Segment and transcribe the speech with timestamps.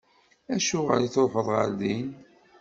[0.53, 2.09] Acuɣer i tṛuḥeḍ ɣer din?